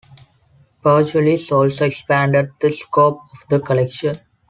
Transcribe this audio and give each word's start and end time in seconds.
Pargellis 0.83 1.51
also 1.55 1.85
expanded 1.85 2.49
the 2.59 2.71
scope 2.71 3.21
of 3.33 3.43
the 3.49 3.59
collection. 3.59 4.15